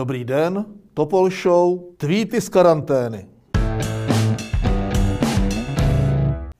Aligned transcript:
Dobrý 0.00 0.24
den, 0.24 0.64
Topol 0.94 1.30
Show, 1.30 1.78
tweety 1.96 2.40
z 2.40 2.48
karantény. 2.48 3.26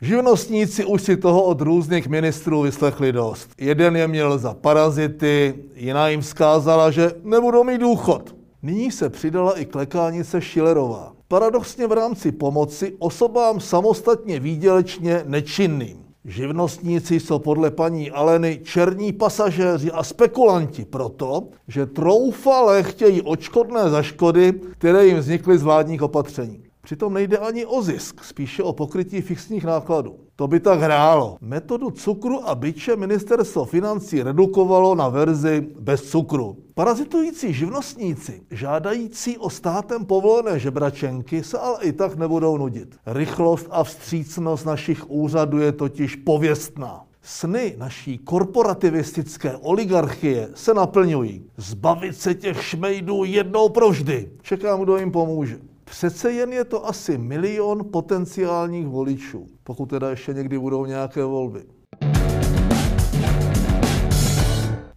Živnostníci 0.00 0.84
už 0.84 1.02
si 1.02 1.16
toho 1.16 1.42
od 1.42 1.60
různých 1.60 2.08
ministrů 2.08 2.62
vyslechli 2.62 3.12
dost. 3.12 3.50
Jeden 3.58 3.96
je 3.96 4.08
měl 4.08 4.38
za 4.38 4.54
parazity, 4.54 5.54
jiná 5.74 6.08
jim 6.08 6.20
vzkázala, 6.20 6.90
že 6.90 7.12
nebudou 7.24 7.64
mít 7.64 7.80
důchod. 7.80 8.36
Nyní 8.62 8.90
se 8.90 9.10
přidala 9.10 9.58
i 9.58 9.64
klekánice 9.64 10.40
Šilerová. 10.40 11.12
Paradoxně 11.28 11.86
v 11.86 11.92
rámci 11.92 12.32
pomoci 12.32 12.96
osobám 12.98 13.60
samostatně 13.60 14.40
výdělečně 14.40 15.22
nečinným. 15.26 15.99
Živnostníci 16.24 17.20
jsou 17.20 17.38
podle 17.38 17.70
paní 17.70 18.10
Aleny 18.10 18.60
černí 18.64 19.12
pasažéři 19.12 19.90
a 19.90 20.02
spekulanti 20.02 20.84
proto, 20.84 21.48
že 21.68 21.86
troufale 21.86 22.82
chtějí 22.82 23.22
očkodné 23.22 23.90
za 23.90 24.02
škody, 24.02 24.52
které 24.52 25.06
jim 25.06 25.18
vznikly 25.18 25.58
z 25.58 25.62
vládních 25.62 26.02
opatření. 26.02 26.69
Přitom 26.82 27.14
nejde 27.14 27.38
ani 27.38 27.66
o 27.66 27.82
zisk, 27.82 28.24
spíše 28.24 28.62
o 28.62 28.72
pokrytí 28.72 29.20
fixních 29.20 29.64
nákladů. 29.64 30.16
To 30.36 30.48
by 30.48 30.60
tak 30.60 30.80
hrálo. 30.80 31.36
Metodu 31.40 31.90
cukru 31.90 32.48
a 32.48 32.54
byče 32.54 32.96
ministerstvo 32.96 33.64
financí 33.64 34.22
redukovalo 34.22 34.94
na 34.94 35.08
verzi 35.08 35.66
bez 35.80 36.02
cukru. 36.02 36.56
Parazitující 36.74 37.52
živnostníci, 37.52 38.42
žádající 38.50 39.38
o 39.38 39.50
státem 39.50 40.04
povolené 40.04 40.58
žebračenky, 40.58 41.42
se 41.42 41.58
ale 41.58 41.78
i 41.82 41.92
tak 41.92 42.16
nebudou 42.16 42.56
nudit. 42.56 42.96
Rychlost 43.06 43.66
a 43.70 43.84
vstřícnost 43.84 44.66
našich 44.66 45.10
úřadů 45.10 45.58
je 45.58 45.72
totiž 45.72 46.16
pověstná. 46.16 47.04
Sny 47.22 47.74
naší 47.78 48.18
korporativistické 48.18 49.56
oligarchie 49.56 50.48
se 50.54 50.74
naplňují. 50.74 51.44
Zbavit 51.56 52.16
se 52.16 52.34
těch 52.34 52.64
šmejdů 52.64 53.24
jednou 53.24 53.68
provždy. 53.68 54.30
Čekám, 54.42 54.80
kdo 54.80 54.96
jim 54.96 55.10
pomůže. 55.12 55.58
Přece 55.90 56.32
jen 56.32 56.52
je 56.52 56.64
to 56.64 56.86
asi 56.86 57.18
milion 57.18 57.84
potenciálních 57.92 58.86
voličů, 58.86 59.46
pokud 59.64 59.86
teda 59.86 60.10
ještě 60.10 60.34
někdy 60.34 60.58
budou 60.58 60.86
nějaké 60.86 61.24
volby. 61.24 61.62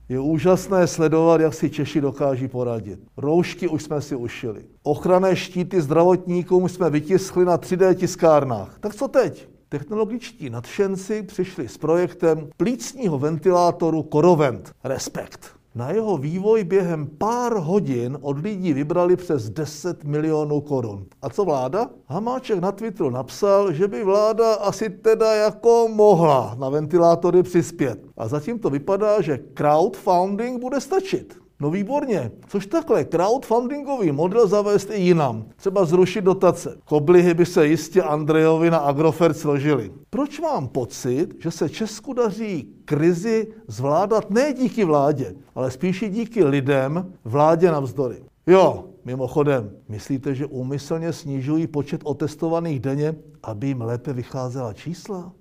Je 0.09 0.19
úžasné 0.19 0.88
sledovat, 0.88 1.41
jak 1.41 1.53
si 1.53 1.69
Češi 1.69 2.02
dokáží 2.02 2.47
poradit. 2.47 3.00
Roušky 3.17 3.67
už 3.67 3.83
jsme 3.83 4.02
si 4.02 4.16
ušili. 4.16 4.66
Ochranné 4.83 5.35
štíty 5.35 5.81
zdravotníkům 5.81 6.69
jsme 6.69 6.89
vytiskli 6.89 7.45
na 7.45 7.57
3D 7.57 7.95
tiskárnách. 7.95 8.80
Tak 8.80 8.95
co 8.95 9.07
teď? 9.07 9.47
Technologičtí 9.69 10.50
nadšenci 10.50 11.23
přišli 11.23 11.67
s 11.67 11.78
projektem 11.78 12.50
plícního 12.57 13.19
ventilátoru 13.19 14.09
Corovent. 14.13 14.72
Respekt. 14.83 15.62
Na 15.75 15.91
jeho 15.91 16.17
vývoj 16.17 16.63
během 16.63 17.07
pár 17.07 17.53
hodin 17.53 18.17
od 18.21 18.38
lidí 18.39 18.73
vybrali 18.73 19.16
přes 19.16 19.49
10 19.49 20.03
milionů 20.03 20.61
korun. 20.61 21.05
A 21.21 21.29
co 21.29 21.45
vláda? 21.45 21.89
Hamáček 22.05 22.59
na 22.59 22.71
Twitteru 22.71 23.09
napsal, 23.09 23.73
že 23.73 23.88
by 23.88 24.03
vláda 24.03 24.53
asi 24.53 24.89
teda 24.89 25.33
jako 25.35 25.88
mohla 25.94 26.55
na 26.59 26.69
ventilátory 26.69 27.44
přispět. 27.44 28.05
A 28.17 28.27
zatím 28.27 28.59
to 28.59 28.69
vypadá, 28.69 29.21
že 29.21 29.39
crowdfunding 29.53 30.61
bude 30.61 30.81
stačit. 30.81 31.42
No 31.64 31.69
výborně, 31.72 32.31
což 32.47 32.67
takhle 32.67 33.06
crowdfundingový 33.06 34.11
model 34.11 34.47
zavést 34.47 34.89
i 34.92 35.02
jinam. 35.02 35.45
Třeba 35.56 35.86
zrušit 35.86 36.22
dotace. 36.22 36.78
Koblihy 36.86 37.33
by 37.33 37.45
se 37.45 37.67
jistě 37.67 38.02
Andrejovi 38.02 38.69
na 38.69 38.78
Agrofert 38.78 39.38
složili. 39.38 39.91
Proč 40.09 40.39
mám 40.39 40.67
pocit, 40.67 41.36
že 41.39 41.52
se 41.52 41.69
Česku 41.69 42.14
daří 42.14 42.67
krizi 42.86 43.47
zvládat 43.67 44.30
ne 44.30 44.53
díky 44.53 44.84
vládě, 44.84 45.36
ale 45.56 45.72
spíše 45.72 46.09
díky 46.09 46.44
lidem, 46.44 47.14
vládě 47.25 47.72
navzdory? 47.72 48.23
Jo, 48.47 48.86
mimochodem, 49.06 49.72
myslíte, 49.89 50.36
že 50.36 50.45
úmyslně 50.45 51.14
snižují 51.14 51.67
počet 51.67 52.02
otestovaných 52.03 52.80
denně, 52.80 53.16
aby 53.44 53.68
jim 53.68 53.81
lépe 53.81 54.13
vycházela 54.13 54.74
čísla? 54.74 55.31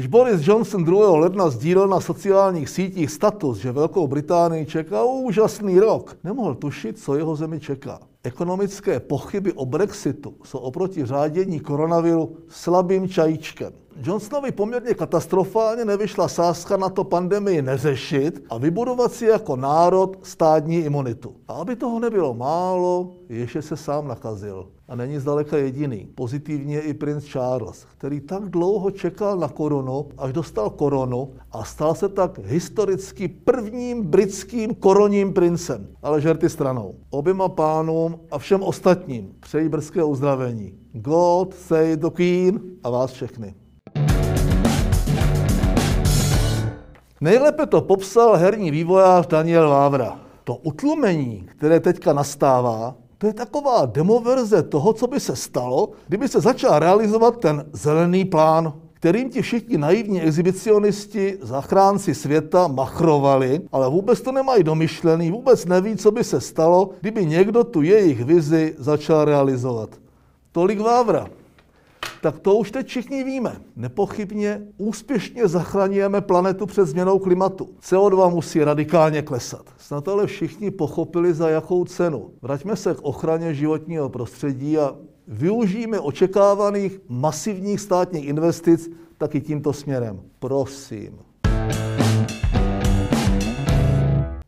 Když 0.00 0.08
Boris 0.08 0.46
Johnson 0.48 0.84
2. 0.84 1.16
ledna 1.18 1.50
sdílel 1.50 1.88
na 1.88 2.00
sociálních 2.00 2.68
sítích 2.68 3.10
status, 3.10 3.58
že 3.58 3.72
Velkou 3.72 4.06
Británii 4.06 4.66
čeká 4.66 5.04
úžasný 5.04 5.80
rok, 5.80 6.16
nemohl 6.24 6.54
tušit, 6.54 6.98
co 6.98 7.16
jeho 7.16 7.36
zemi 7.36 7.60
čeká. 7.60 8.00
Ekonomické 8.24 9.00
pochyby 9.00 9.52
o 9.52 9.66
Brexitu 9.66 10.34
jsou 10.44 10.58
oproti 10.58 11.06
řádění 11.06 11.60
koronaviru 11.60 12.36
slabým 12.48 13.08
čajíčkem. 13.08 13.72
Johnsonovi 14.02 14.52
poměrně 14.52 14.94
katastrofálně 14.94 15.84
nevyšla 15.84 16.28
sázka 16.28 16.76
na 16.76 16.88
to 16.88 17.04
pandemii 17.04 17.62
neřešit 17.62 18.44
a 18.50 18.58
vybudovat 18.58 19.12
si 19.12 19.26
jako 19.26 19.56
národ 19.56 20.16
stádní 20.22 20.76
imunitu. 20.76 21.34
A 21.48 21.52
aby 21.52 21.76
toho 21.76 22.00
nebylo 22.00 22.34
málo, 22.34 23.12
ještě 23.28 23.62
se 23.62 23.76
sám 23.76 24.08
nakazil. 24.08 24.68
A 24.88 24.94
není 24.94 25.18
zdaleka 25.18 25.56
jediný. 25.56 26.08
Pozitivně 26.14 26.80
i 26.80 26.94
princ 26.94 27.24
Charles, 27.24 27.86
který 27.98 28.20
tak 28.20 28.48
dlouho 28.48 28.90
čekal 28.90 29.38
na 29.38 29.48
korunu, 29.48 30.08
až 30.18 30.32
dostal 30.32 30.70
korunu 30.70 31.32
a 31.52 31.64
stal 31.64 31.94
se 31.94 32.08
tak 32.08 32.38
historicky 32.38 33.28
prvním 33.28 34.02
britským 34.02 34.74
koronním 34.74 35.32
princem. 35.32 35.86
Ale 36.02 36.20
žerty 36.20 36.48
stranou. 36.48 36.94
Oběma 37.10 37.48
pánům 37.48 38.09
a 38.30 38.38
všem 38.38 38.62
ostatním 38.62 39.34
přeji 39.40 39.68
brzké 39.68 40.04
uzdravení. 40.04 40.72
God 40.92 41.54
save 41.54 41.96
the 41.96 42.10
Queen 42.10 42.60
a 42.82 42.90
vás 42.90 43.12
všechny. 43.12 43.54
Nejlépe 47.20 47.66
to 47.66 47.80
popsal 47.80 48.36
herní 48.36 48.70
vývojář 48.70 49.26
Daniel 49.26 49.70
Vávra. 49.70 50.20
To 50.44 50.56
utlumení, 50.56 51.46
které 51.56 51.80
teďka 51.80 52.12
nastává, 52.12 52.94
to 53.18 53.26
je 53.26 53.32
taková 53.32 53.86
demoverze 53.86 54.62
toho, 54.62 54.92
co 54.92 55.06
by 55.06 55.20
se 55.20 55.36
stalo, 55.36 55.90
kdyby 56.08 56.28
se 56.28 56.40
začal 56.40 56.78
realizovat 56.78 57.36
ten 57.40 57.64
zelený 57.72 58.24
plán, 58.24 58.72
kterým 59.00 59.30
ti 59.30 59.42
všichni 59.42 59.78
naivní 59.78 60.22
exhibicionisti, 60.22 61.38
zachránci 61.42 62.14
světa 62.14 62.68
machrovali, 62.68 63.60
ale 63.72 63.90
vůbec 63.90 64.20
to 64.20 64.32
nemají 64.32 64.64
domyšlený, 64.64 65.30
vůbec 65.30 65.64
neví, 65.64 65.96
co 65.96 66.10
by 66.10 66.24
se 66.24 66.40
stalo, 66.40 66.90
kdyby 67.00 67.26
někdo 67.26 67.64
tu 67.64 67.82
jejich 67.82 68.24
vizi 68.24 68.74
začal 68.78 69.24
realizovat. 69.24 69.90
Tolik 70.52 70.80
Vávra 70.80 71.28
tak 72.20 72.38
to 72.38 72.54
už 72.54 72.70
teď 72.70 72.86
všichni 72.86 73.24
víme. 73.24 73.60
Nepochybně 73.76 74.62
úspěšně 74.78 75.48
zachraňujeme 75.48 76.20
planetu 76.20 76.66
před 76.66 76.86
změnou 76.86 77.18
klimatu. 77.18 77.68
CO2 77.82 78.30
musí 78.30 78.64
radikálně 78.64 79.22
klesat. 79.22 79.64
Snad 79.78 80.08
ale 80.08 80.26
všichni 80.26 80.70
pochopili, 80.70 81.34
za 81.34 81.48
jakou 81.48 81.84
cenu. 81.84 82.30
Vraťme 82.42 82.76
se 82.76 82.94
k 82.94 83.02
ochraně 83.02 83.54
životního 83.54 84.08
prostředí 84.08 84.78
a 84.78 84.96
využijeme 85.30 86.00
očekávaných 86.00 87.00
masivních 87.08 87.80
státních 87.80 88.24
investic 88.24 88.90
taky 89.18 89.40
tímto 89.40 89.72
směrem. 89.72 90.22
Prosím. 90.38 91.29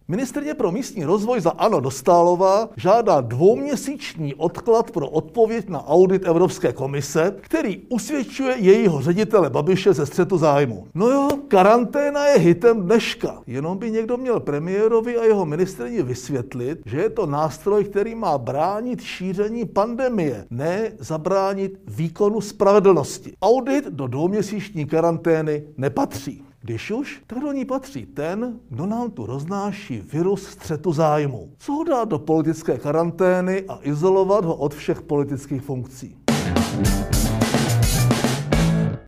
Ministrně 0.09 0.55
pro 0.55 0.73
místní 0.73 1.05
rozvoj 1.05 1.41
za 1.41 1.51
ANO 1.51 1.81
Dostálová 1.81 2.69
žádá 2.77 3.21
dvouměsíční 3.21 4.35
odklad 4.35 4.91
pro 4.91 5.09
odpověď 5.09 5.69
na 5.69 5.87
audit 5.87 6.27
Evropské 6.27 6.73
komise, 6.73 7.35
který 7.41 7.83
usvědčuje 7.89 8.55
jejího 8.59 9.03
ředitele 9.03 9.51
Babiše 9.51 9.93
ze 9.93 10.07
střetu 10.07 10.39
zájmu. 10.39 10.87
No 10.95 11.09
jo, 11.09 11.29
karanténa 11.49 12.27
je 12.27 12.39
hitem 12.39 12.83
dneška. 12.83 13.43
Jenom 13.47 13.79
by 13.79 13.91
někdo 13.91 14.17
měl 14.17 14.41
premiérovi 14.41 15.19
a 15.19 15.25
jeho 15.25 15.47
ministrně 15.47 16.03
vysvětlit, 16.03 16.79
že 16.87 17.01
je 17.01 17.11
to 17.11 17.27
nástroj, 17.27 17.85
který 17.85 18.15
má 18.15 18.39
bránit 18.39 19.01
šíření 19.01 19.65
pandemie, 19.65 20.47
ne 20.51 20.93
zabránit 20.99 21.81
výkonu 21.89 22.41
spravedlnosti. 22.41 23.33
Audit 23.43 23.85
do 23.85 24.07
dvouměsíční 24.07 24.87
karantény 24.87 25.62
nepatří. 25.76 26.44
Když 26.64 26.91
už, 26.91 27.23
tak 27.26 27.38
do 27.38 27.53
ní 27.53 27.64
patří 27.64 28.06
ten, 28.06 28.61
kdo 28.69 28.87
nám 28.87 29.11
tu 29.11 29.26
roznáší 29.26 30.03
virus 30.12 30.47
střetu 30.47 30.93
zájmu. 30.93 31.50
Co 31.59 31.73
ho 31.73 31.85
dát 31.85 32.09
do 32.09 32.19
politické 32.19 32.79
karantény 32.79 33.64
a 33.69 33.79
izolovat 33.82 34.44
ho 34.44 34.55
od 34.55 34.75
všech 34.75 35.03
politických 35.03 35.62
funkcí. 35.62 36.17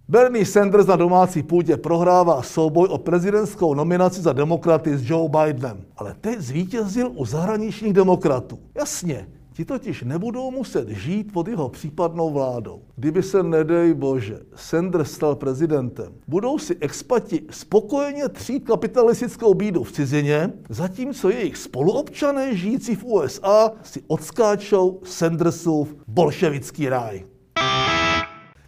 Bernie 0.09 0.47
Sanders 0.47 0.87
na 0.87 0.97
domácí 0.97 1.43
půdě 1.43 1.77
prohrává 1.77 2.43
souboj 2.43 2.89
o 2.91 2.99
prezidentskou 2.99 3.75
nominaci 3.75 4.21
za 4.21 4.33
demokraty 4.33 4.97
s 4.97 5.11
Joe 5.11 5.29
Bidenem. 5.29 5.85
Ale 5.97 6.15
teď 6.21 6.39
zvítězil 6.41 7.11
u 7.15 7.25
zahraničních 7.25 7.93
demokratů. 7.93 8.59
Jasně, 8.75 9.29
Ti 9.57 9.65
totiž 9.65 10.03
nebudou 10.03 10.51
muset 10.51 10.89
žít 10.89 11.33
pod 11.33 11.49
jeho 11.49 11.69
případnou 11.69 12.31
vládou. 12.33 12.83
Kdyby 12.97 13.23
se, 13.23 13.43
nedej 13.43 13.95
bože, 13.95 14.41
Sanders 14.55 15.13
stal 15.13 15.35
prezidentem, 15.35 16.13
budou 16.29 16.59
si 16.59 16.77
expati 16.81 17.43
spokojeně 17.51 18.29
třít 18.29 18.65
kapitalistickou 18.65 19.55
bídu 19.55 19.85
v 19.85 19.93
cizině, 19.93 20.53
zatímco 20.69 21.31
jejich 21.31 21.57
spoluobčané 21.57 22.57
žijící 22.57 22.97
v 22.97 23.05
USA 23.05 23.73
si 23.83 24.03
odskáčou 24.07 25.01
Sandersův 25.05 25.95
bolševický 26.09 26.89
ráj. 26.89 27.25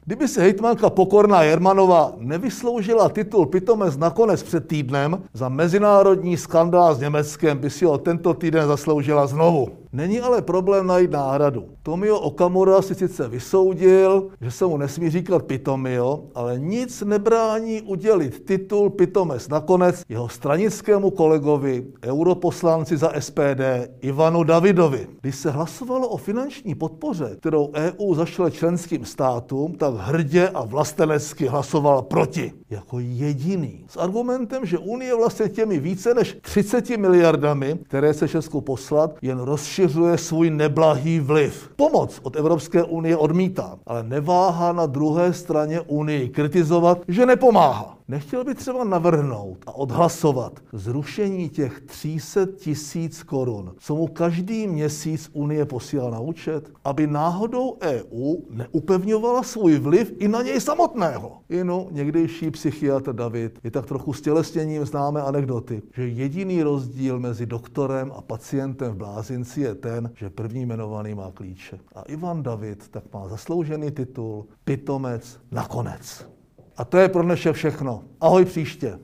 Kdyby 0.04 0.28
se 0.28 0.40
hejtmanka 0.40 0.90
Pokorná 0.90 1.42
Jermanová 1.42 2.12
nevysloužila 2.16 3.08
titul 3.08 3.46
Pitomec 3.46 3.96
nakonec 3.96 4.42
před 4.42 4.68
týdnem, 4.68 5.22
za 5.34 5.48
mezinárodní 5.48 6.36
skandál 6.36 6.94
s 6.94 7.00
Německem 7.00 7.58
by 7.58 7.70
si 7.70 7.84
ho 7.84 7.98
tento 7.98 8.34
týden 8.34 8.66
zasloužila 8.66 9.26
znovu. 9.26 9.68
Není 9.92 10.20
ale 10.20 10.42
problém 10.42 10.86
najít 10.86 11.10
náhradu. 11.10 11.64
Tomio 11.82 12.18
Okamura 12.18 12.82
si 12.82 12.94
sice 12.94 13.28
vysoudil, 13.28 14.28
že 14.40 14.50
se 14.50 14.66
mu 14.66 14.76
nesmí 14.76 15.10
říkat 15.10 15.42
Pitomio, 15.42 16.24
ale 16.34 16.58
nic 16.58 17.02
nebrání 17.02 17.82
udělit 17.82 18.44
titul 18.44 18.90
Pitomec 18.90 19.48
nakonec 19.48 20.02
jeho 20.08 20.28
stranickému 20.28 21.10
kolegovi, 21.10 21.86
europoslanci 22.04 22.96
za 22.96 23.12
SPD 23.18 23.60
Ivanu 24.00 24.44
Davidovi. 24.44 25.06
Když 25.20 25.36
se 25.36 25.50
hlasovalo 25.50 26.08
o 26.08 26.16
finanční 26.16 26.74
podpoře, 26.74 27.36
kterou 27.38 27.70
EU 27.74 28.14
zašle 28.14 28.50
členským 28.50 29.04
státům, 29.04 29.74
tak 29.74 29.94
hrdě 29.94 30.48
a 30.48 30.64
vlastenecky 30.64 31.46
hlasoval 31.46 32.02
proti. 32.02 32.52
Jako 32.70 32.98
jediný. 33.00 33.84
S 33.88 33.96
argumentem, 33.96 34.66
že 34.66 34.78
Unie 34.78 35.16
vlastně 35.16 35.48
těmi 35.48 35.78
více 35.78 36.14
než 36.14 36.36
30 36.40 36.90
miliardami, 36.90 37.78
které 37.82 38.14
se 38.14 38.28
Česku 38.28 38.60
poslat, 38.60 39.14
jen 39.22 39.38
rozšiřuje 39.82 40.18
svůj 40.18 40.50
neblahý 40.50 41.20
vliv. 41.20 41.70
Pomoc 41.76 42.20
od 42.22 42.36
Evropské 42.36 42.82
unie 42.82 43.16
odmítá, 43.16 43.78
ale 43.86 44.02
neváhá 44.02 44.72
na 44.72 44.86
druhé 44.86 45.32
straně 45.32 45.80
Unii 45.80 46.28
kritizovat, 46.28 46.98
že 47.08 47.26
nepomáhá. 47.26 47.96
Nechtěl 48.08 48.44
by 48.44 48.54
třeba 48.54 48.84
navrhnout 48.84 49.58
a 49.66 49.74
odhlasovat 49.74 50.60
zrušení 50.72 51.48
těch 51.48 51.80
300 51.80 52.46
tisíc 52.56 53.22
korun, 53.22 53.74
co 53.78 53.94
mu 53.94 54.06
každý 54.06 54.66
měsíc 54.66 55.30
Unie 55.32 55.64
posílá 55.64 56.10
na 56.10 56.20
účet, 56.20 56.70
aby 56.84 57.06
náhodou 57.06 57.76
EU 57.82 58.36
neupevňovala 58.50 59.42
svůj 59.42 59.78
vliv 59.78 60.12
i 60.18 60.28
na 60.28 60.42
něj 60.42 60.60
samotného. 60.60 61.38
Inu 61.48 61.88
někdejší 61.90 62.50
psychiatr 62.50 63.12
David 63.12 63.58
je 63.64 63.70
tak 63.70 63.86
trochu 63.86 64.12
stělesněním 64.12 64.86
známé 64.86 65.22
anekdoty, 65.22 65.82
že 65.94 66.08
jediný 66.08 66.62
rozdíl 66.62 67.18
mezi 67.20 67.46
doktorem 67.46 68.12
a 68.16 68.20
pacientem 68.20 68.92
v 68.92 68.96
blázinci 68.96 69.60
je 69.60 69.74
ten, 69.74 70.10
že 70.14 70.30
první 70.30 70.62
jmenovaný 70.62 71.14
má 71.14 71.30
klíče. 71.34 71.78
A 71.94 72.02
Ivan 72.02 72.42
David 72.42 72.88
tak 72.88 73.04
má 73.14 73.28
zasloužený 73.28 73.90
titul 73.90 74.46
Pitomec 74.64 75.40
nakonec. 75.50 76.35
A 76.76 76.84
to 76.84 76.98
je 76.98 77.08
pro 77.08 77.22
dnešek 77.22 77.56
všechno. 77.56 78.02
Ahoj 78.20 78.44
příště. 78.44 78.98